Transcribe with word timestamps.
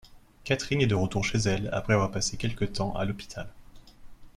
Katherine 0.45 0.81
est 0.81 0.87
de 0.87 0.95
retour 0.95 1.23
chez 1.23 1.37
elle 1.37 1.69
après 1.71 1.93
avoir 1.93 2.09
passé 2.09 2.35
quelque 2.35 2.65
temps 2.65 2.95
à 2.95 3.05
l’hôpital. 3.05 3.47